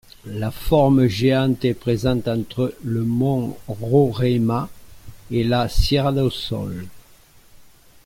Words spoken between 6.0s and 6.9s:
do sol.